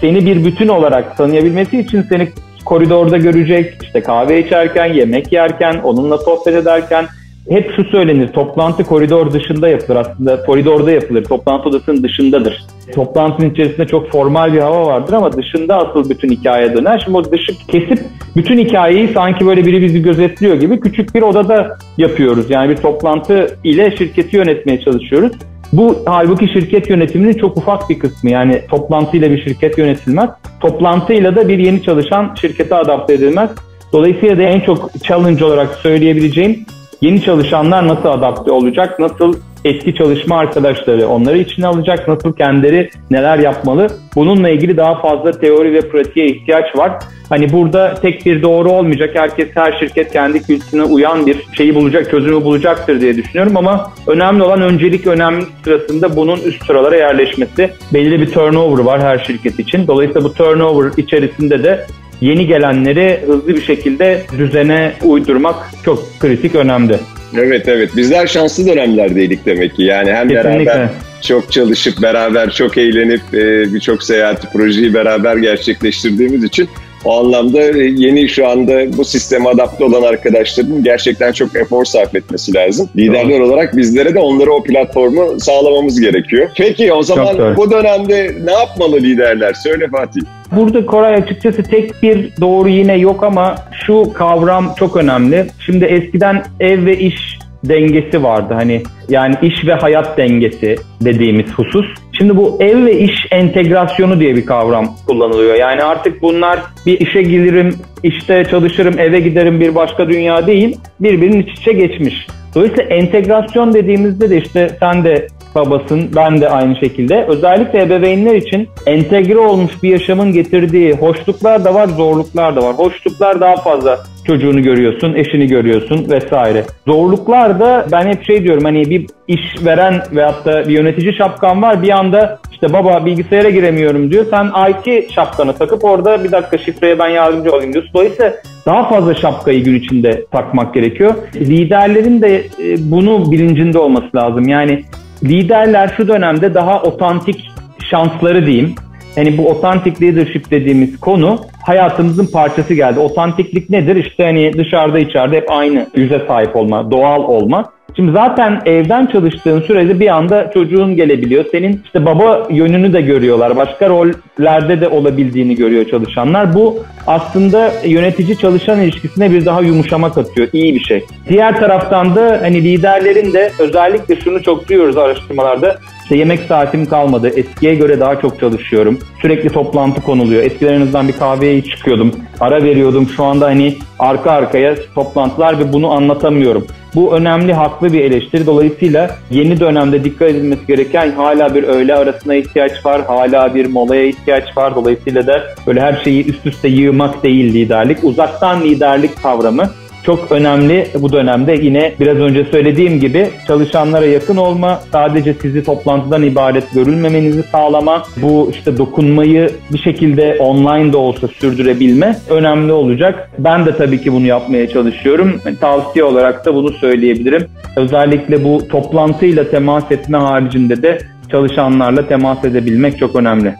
seni 0.00 0.26
bir 0.26 0.44
bütün 0.44 0.68
olarak 0.68 1.16
tanıyabilmesi 1.16 1.78
için 1.78 2.02
seni 2.02 2.28
koridorda 2.64 3.16
görecek 3.16 3.74
işte 3.82 4.00
kahve 4.00 4.46
içerken 4.46 4.86
yemek 4.86 5.32
yerken 5.32 5.80
onunla 5.84 6.18
sohbet 6.18 6.54
ederken 6.54 7.06
hep 7.48 7.72
şu 7.76 7.84
söylenir, 7.84 8.28
toplantı 8.28 8.84
koridor 8.84 9.32
dışında 9.32 9.68
yapılır 9.68 9.96
aslında. 9.96 10.42
Koridorda 10.42 10.90
yapılır, 10.90 11.24
toplantı 11.24 11.68
odasının 11.68 12.02
dışındadır. 12.02 12.64
Toplantının 12.94 13.50
içerisinde 13.50 13.86
çok 13.86 14.10
formal 14.10 14.52
bir 14.52 14.58
hava 14.58 14.86
vardır 14.86 15.12
ama 15.12 15.32
dışında 15.32 15.76
asıl 15.76 16.10
bütün 16.10 16.30
hikaye 16.30 16.76
döner. 16.76 17.02
Şimdi 17.04 17.18
o 17.18 17.24
dışı 17.24 17.52
kesip 17.68 17.98
bütün 18.36 18.58
hikayeyi 18.58 19.08
sanki 19.08 19.46
böyle 19.46 19.66
biri 19.66 19.82
bizi 19.82 20.02
gözetliyor 20.02 20.54
gibi 20.54 20.80
küçük 20.80 21.14
bir 21.14 21.22
odada 21.22 21.78
yapıyoruz. 21.98 22.50
Yani 22.50 22.70
bir 22.70 22.76
toplantı 22.76 23.56
ile 23.64 23.96
şirketi 23.96 24.36
yönetmeye 24.36 24.80
çalışıyoruz. 24.80 25.32
Bu 25.72 25.98
halbuki 26.06 26.48
şirket 26.48 26.90
yönetiminin 26.90 27.32
çok 27.32 27.56
ufak 27.56 27.90
bir 27.90 27.98
kısmı. 27.98 28.30
Yani 28.30 28.62
toplantıyla 28.70 29.30
bir 29.30 29.44
şirket 29.44 29.78
yönetilmez. 29.78 30.30
Toplantıyla 30.60 31.36
da 31.36 31.48
bir 31.48 31.58
yeni 31.58 31.82
çalışan 31.82 32.34
şirkete 32.40 32.74
adapte 32.74 33.14
edilmez. 33.14 33.50
Dolayısıyla 33.92 34.38
da 34.38 34.42
en 34.42 34.60
çok 34.60 34.90
challenge 35.04 35.44
olarak 35.44 35.74
söyleyebileceğim 35.74 36.66
Yeni 37.00 37.22
çalışanlar 37.22 37.88
nasıl 37.88 38.08
adapte 38.08 38.50
olacak? 38.50 38.98
Nasıl 38.98 39.34
eski 39.64 39.94
çalışma 39.94 40.38
arkadaşları 40.38 41.08
onları 41.08 41.38
içine 41.38 41.66
alacak? 41.66 42.08
Nasıl 42.08 42.32
kendileri 42.32 42.90
neler 43.10 43.38
yapmalı? 43.38 43.86
Bununla 44.14 44.48
ilgili 44.48 44.76
daha 44.76 45.00
fazla 45.00 45.30
teori 45.32 45.72
ve 45.72 45.80
pratiğe 45.80 46.26
ihtiyaç 46.26 46.76
var. 46.76 46.92
Hani 47.28 47.52
burada 47.52 47.94
tek 47.94 48.26
bir 48.26 48.42
doğru 48.42 48.70
olmayacak. 48.70 49.10
Herkes 49.14 49.48
her 49.54 49.72
şirket 49.72 50.12
kendi 50.12 50.42
kültürüne 50.42 50.84
uyan 50.84 51.26
bir 51.26 51.36
şeyi 51.52 51.74
bulacak, 51.74 52.10
çözümü 52.10 52.44
bulacaktır 52.44 53.00
diye 53.00 53.16
düşünüyorum 53.16 53.56
ama 53.56 53.92
önemli 54.06 54.42
olan 54.42 54.62
öncelik 54.62 55.06
önemli 55.06 55.44
sırasında 55.64 56.16
bunun 56.16 56.40
üst 56.40 56.66
sıralara 56.66 56.96
yerleşmesi. 56.96 57.70
Belli 57.92 58.20
bir 58.20 58.32
turnover 58.32 58.84
var 58.84 59.02
her 59.02 59.18
şirket 59.18 59.58
için. 59.58 59.86
Dolayısıyla 59.86 60.24
bu 60.24 60.34
turnover 60.34 60.90
içerisinde 60.96 61.64
de 61.64 61.86
yeni 62.20 62.46
gelenleri 62.46 63.20
hızlı 63.26 63.48
bir 63.48 63.62
şekilde 63.62 64.22
düzene 64.38 64.92
uydurmak 65.02 65.56
çok 65.84 66.20
kritik 66.20 66.54
önemli. 66.54 66.96
Evet 67.38 67.68
evet 67.68 67.96
bizler 67.96 68.26
şanslı 68.26 68.66
dönemlerdeydik 68.66 69.46
demek 69.46 69.76
ki 69.76 69.82
yani 69.82 70.12
hem 70.12 70.28
Kesinlikle. 70.28 70.66
beraber 70.66 70.88
çok 71.22 71.52
çalışıp 71.52 72.02
beraber 72.02 72.50
çok 72.50 72.78
eğlenip 72.78 73.20
e, 73.34 73.74
birçok 73.74 74.02
seyahati 74.02 74.46
projeyi 74.52 74.94
beraber 74.94 75.36
gerçekleştirdiğimiz 75.36 76.44
için 76.44 76.68
o 77.04 77.20
anlamda 77.20 77.60
e, 77.60 77.82
yeni 77.96 78.28
şu 78.28 78.48
anda 78.48 78.96
bu 78.98 79.04
sisteme 79.04 79.48
adapte 79.48 79.84
olan 79.84 80.02
arkadaşların 80.02 80.84
gerçekten 80.84 81.32
çok 81.32 81.56
efor 81.56 81.84
sarf 81.84 82.14
etmesi 82.14 82.54
lazım. 82.54 82.88
Liderler 82.96 83.40
Doğru. 83.40 83.46
olarak 83.46 83.76
bizlere 83.76 84.14
de 84.14 84.18
onlara 84.18 84.50
o 84.50 84.62
platformu 84.62 85.40
sağlamamız 85.40 86.00
gerekiyor. 86.00 86.50
Peki 86.56 86.92
o 86.92 87.02
zaman 87.02 87.56
bu 87.56 87.70
dönemde 87.70 88.36
ne 88.44 88.52
yapmalı 88.52 88.96
liderler? 88.96 89.54
Söyle 89.54 89.88
Fatih. 89.88 90.20
Burada 90.52 90.86
Koray 90.86 91.14
açıkçası 91.14 91.62
tek 91.62 92.02
bir 92.02 92.30
doğru 92.40 92.68
yine 92.68 92.96
yok 92.96 93.24
ama 93.24 93.54
şu 93.86 94.12
kavram 94.12 94.74
çok 94.78 94.96
önemli. 94.96 95.46
Şimdi 95.66 95.84
eskiden 95.84 96.42
ev 96.60 96.86
ve 96.86 96.98
iş 96.98 97.38
dengesi 97.64 98.22
vardı. 98.22 98.54
Hani 98.54 98.82
yani 99.08 99.34
iş 99.42 99.66
ve 99.66 99.74
hayat 99.74 100.18
dengesi 100.18 100.76
dediğimiz 101.00 101.52
husus. 101.52 101.86
Şimdi 102.12 102.36
bu 102.36 102.58
ev 102.60 102.84
ve 102.84 102.98
iş 102.98 103.26
entegrasyonu 103.30 104.20
diye 104.20 104.36
bir 104.36 104.46
kavram 104.46 104.96
kullanılıyor. 105.06 105.54
Yani 105.54 105.82
artık 105.82 106.22
bunlar 106.22 106.60
bir 106.86 107.00
işe 107.00 107.22
gelirim, 107.22 107.74
işte 108.02 108.44
çalışırım, 108.50 108.98
eve 108.98 109.20
giderim 109.20 109.60
bir 109.60 109.74
başka 109.74 110.08
dünya 110.08 110.46
değil. 110.46 110.76
Birbirinin 111.00 111.42
iç 111.42 111.58
içe 111.58 111.72
geçmiş. 111.72 112.26
Dolayısıyla 112.54 112.84
entegrasyon 112.84 113.74
dediğimizde 113.74 114.30
de 114.30 114.38
işte 114.38 114.76
sen 114.80 115.04
de 115.04 115.26
babasın, 115.54 116.10
ben 116.16 116.40
de 116.40 116.48
aynı 116.48 116.76
şekilde. 116.76 117.24
Özellikle 117.28 117.82
ebeveynler 117.82 118.34
için 118.34 118.68
entegre 118.86 119.38
olmuş 119.38 119.82
bir 119.82 119.88
yaşamın 119.88 120.32
getirdiği 120.32 120.92
hoşluklar 120.92 121.64
da 121.64 121.74
var, 121.74 121.88
zorluklar 121.88 122.56
da 122.56 122.62
var. 122.62 122.74
Hoşluklar 122.74 123.40
daha 123.40 123.56
fazla 123.56 123.98
çocuğunu 124.26 124.62
görüyorsun, 124.62 125.14
eşini 125.14 125.46
görüyorsun 125.46 126.10
vesaire. 126.10 126.64
Zorluklar 126.86 127.60
da 127.60 127.86
ben 127.92 128.06
hep 128.06 128.24
şey 128.24 128.42
diyorum 128.42 128.64
hani 128.64 128.90
bir 128.90 129.06
iş 129.28 129.64
veren 129.64 130.02
veyahut 130.12 130.44
da 130.44 130.68
bir 130.68 130.72
yönetici 130.72 131.14
şapkan 131.14 131.62
var 131.62 131.82
bir 131.82 131.90
anda 131.90 132.38
işte 132.52 132.72
baba 132.72 133.06
bilgisayara 133.06 133.50
giremiyorum 133.50 134.10
diyor. 134.10 134.26
Sen 134.30 134.52
IT 134.70 135.12
şapkanı 135.12 135.52
takıp 135.52 135.84
orada 135.84 136.24
bir 136.24 136.32
dakika 136.32 136.58
şifreye 136.58 136.98
ben 136.98 137.08
yardımcı 137.08 137.52
olayım 137.52 137.72
diyorsun. 137.72 137.94
Dolayısıyla 137.94 138.32
daha 138.66 138.88
fazla 138.88 139.14
şapkayı 139.14 139.64
gün 139.64 139.74
içinde 139.74 140.24
takmak 140.30 140.74
gerekiyor. 140.74 141.14
Liderlerin 141.34 142.22
de 142.22 142.36
e, 142.36 142.76
bunu 142.78 143.32
bilincinde 143.32 143.78
olması 143.78 144.16
lazım. 144.16 144.48
Yani 144.48 144.84
liderler 145.24 145.94
şu 145.96 146.08
dönemde 146.08 146.54
daha 146.54 146.82
otantik 146.82 147.50
şansları 147.90 148.46
diyeyim. 148.46 148.74
Hani 149.14 149.38
bu 149.38 149.48
otantik 149.48 150.02
leadership 150.02 150.50
dediğimiz 150.50 151.00
konu 151.00 151.38
hayatımızın 151.66 152.26
parçası 152.26 152.74
geldi. 152.74 153.00
Otantiklik 153.00 153.70
nedir? 153.70 153.96
İşte 153.96 154.24
hani 154.24 154.52
dışarıda 154.52 154.98
içeride 154.98 155.36
hep 155.36 155.50
aynı 155.50 155.86
yüze 155.94 156.22
sahip 156.28 156.56
olma, 156.56 156.90
doğal 156.90 157.22
olma. 157.22 157.72
Şimdi 157.96 158.12
zaten 158.12 158.62
evden 158.66 159.06
çalıştığın 159.06 159.60
sürede 159.60 160.00
bir 160.00 160.08
anda 160.08 160.50
çocuğun 160.54 160.96
gelebiliyor. 160.96 161.44
Senin 161.52 161.82
işte 161.84 162.06
baba 162.06 162.48
yönünü 162.50 162.92
de 162.92 163.00
görüyorlar. 163.00 163.56
Başka 163.56 163.88
rollerde 163.88 164.80
de 164.80 164.88
olabildiğini 164.88 165.56
görüyor 165.56 165.84
çalışanlar. 165.84 166.54
Bu 166.54 166.78
aslında 167.06 167.72
yönetici 167.84 168.38
çalışan 168.38 168.80
ilişkisine 168.80 169.30
bir 169.30 169.46
daha 169.46 169.60
yumuşama 169.60 170.12
katıyor. 170.12 170.48
İyi 170.52 170.74
bir 170.74 170.80
şey. 170.80 171.04
Diğer 171.28 171.60
taraftan 171.60 172.16
da 172.16 172.38
hani 172.42 172.64
liderlerin 172.64 173.32
de 173.32 173.52
özellikle 173.58 174.20
şunu 174.20 174.42
çok 174.42 174.68
duyuyoruz 174.68 174.96
araştırmalarda. 174.96 175.78
İşte 176.02 176.16
yemek 176.16 176.40
saatim 176.40 176.86
kalmadı. 176.86 177.28
Eskiye 177.28 177.74
göre 177.74 178.00
daha 178.00 178.20
çok 178.20 178.40
çalışıyorum. 178.40 178.98
Sürekli 179.22 179.48
toplantı 179.48 180.02
konuluyor. 180.02 180.42
Eskiden 180.42 180.72
en 180.72 180.80
azından 180.80 181.08
bir 181.08 181.12
kahveye 181.12 181.62
çıkıyordum. 181.62 182.12
Ara 182.40 182.62
veriyordum. 182.62 183.08
Şu 183.16 183.24
anda 183.24 183.46
hani 183.46 183.76
arka 183.98 184.30
arkaya 184.30 184.74
toplantılar 184.94 185.58
ve 185.58 185.72
bunu 185.72 185.92
anlatamıyorum. 185.92 186.66
Bu 186.94 187.16
önemli, 187.16 187.52
haklı 187.52 187.92
bir 187.92 188.00
eleştiri. 188.00 188.46
Dolayısıyla 188.46 189.16
yeni 189.30 189.60
dönemde 189.60 190.04
dikkat 190.04 190.30
edilmesi 190.30 190.66
gereken 190.66 191.10
hala 191.10 191.54
bir 191.54 191.62
öğle 191.62 191.94
arasına 191.94 192.34
ihtiyaç 192.34 192.86
var, 192.86 193.02
hala 193.06 193.54
bir 193.54 193.66
molaya 193.66 194.04
ihtiyaç 194.04 194.56
var. 194.56 194.74
Dolayısıyla 194.74 195.26
da 195.26 195.42
böyle 195.66 195.80
her 195.80 196.00
şeyi 196.04 196.26
üst 196.26 196.46
üste 196.46 196.68
yığmak 196.68 197.22
değil 197.22 197.54
liderlik. 197.54 198.04
Uzaktan 198.04 198.62
liderlik 198.62 199.22
kavramı 199.22 199.70
çok 200.02 200.32
önemli 200.32 200.86
bu 200.98 201.12
dönemde 201.12 201.52
yine 201.52 201.92
biraz 202.00 202.16
önce 202.16 202.44
söylediğim 202.44 203.00
gibi 203.00 203.28
çalışanlara 203.46 204.06
yakın 204.06 204.36
olma, 204.36 204.80
sadece 204.92 205.34
sizi 205.34 205.64
toplantıdan 205.64 206.22
ibaret 206.22 206.74
görülmemenizi 206.74 207.42
sağlama, 207.42 208.02
bu 208.16 208.50
işte 208.50 208.78
dokunmayı 208.78 209.50
bir 209.72 209.78
şekilde 209.78 210.36
online 210.38 210.92
de 210.92 210.96
olsa 210.96 211.28
sürdürebilme 211.28 212.16
önemli 212.30 212.72
olacak. 212.72 213.30
Ben 213.38 213.66
de 213.66 213.76
tabii 213.76 214.00
ki 214.00 214.12
bunu 214.12 214.26
yapmaya 214.26 214.68
çalışıyorum. 214.68 215.40
Tavsiye 215.60 216.04
olarak 216.04 216.46
da 216.46 216.54
bunu 216.54 216.72
söyleyebilirim. 216.72 217.46
Özellikle 217.76 218.44
bu 218.44 218.68
toplantıyla 218.68 219.50
temas 219.50 219.92
etme 219.92 220.18
haricinde 220.18 220.82
de 220.82 220.98
çalışanlarla 221.30 222.08
temas 222.08 222.44
edebilmek 222.44 222.98
çok 222.98 223.16
önemli. 223.16 223.54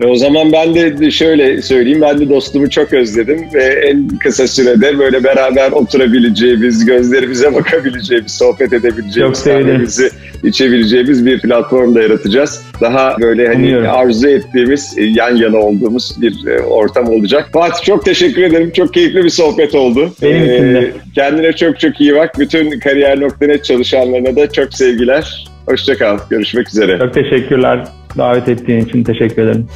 Ve 0.00 0.06
o 0.06 0.14
zaman 0.14 0.52
ben 0.52 0.74
de 0.74 1.10
şöyle 1.10 1.62
söyleyeyim, 1.62 2.00
ben 2.00 2.20
de 2.20 2.28
dostumu 2.28 2.70
çok 2.70 2.92
özledim 2.92 3.46
ve 3.54 3.64
en 3.64 4.08
kısa 4.08 4.48
sürede 4.48 4.98
böyle 4.98 5.24
beraber 5.24 5.72
oturabileceğimiz, 5.72 6.84
gözlerimize 6.84 7.54
bakabileceğimiz, 7.54 8.32
sohbet 8.32 8.72
edebileceğimiz, 8.72 9.44
kahvemizi 9.44 10.10
içebileceğimiz 10.44 11.26
bir 11.26 11.40
platform 11.40 11.94
da 11.94 12.02
yaratacağız. 12.02 12.62
Daha 12.80 13.16
böyle 13.20 13.46
hani 13.46 13.56
Anlıyorum. 13.56 13.88
arzu 13.90 14.28
ettiğimiz, 14.28 14.98
e, 14.98 15.04
yan 15.04 15.36
yana 15.36 15.58
olduğumuz 15.58 16.16
bir 16.20 16.46
e, 16.46 16.60
ortam 16.60 17.08
olacak. 17.08 17.48
Fatih 17.52 17.84
çok 17.84 18.04
teşekkür 18.04 18.42
ederim. 18.42 18.70
Çok 18.70 18.94
keyifli 18.94 19.24
bir 19.24 19.30
sohbet 19.30 19.74
oldu. 19.74 20.12
Benim 20.22 20.44
için 20.44 20.74
de. 20.74 20.78
Ee, 20.78 20.92
kendine 21.14 21.52
çok 21.52 21.80
çok 21.80 22.00
iyi 22.00 22.14
bak. 22.14 22.38
Bütün 22.38 22.80
kariyer.net 22.80 23.64
çalışanlarına 23.64 24.36
da 24.36 24.52
çok 24.52 24.74
sevgiler. 24.74 25.48
Hoşçakal. 25.66 26.18
Görüşmek 26.30 26.68
üzere. 26.68 26.98
Çok 26.98 27.14
teşekkürler. 27.14 27.99
Davet 28.18 28.48
ettiğin 28.48 28.86
için 28.86 29.04
teşekkür 29.04 29.42
ederim. 29.42 29.66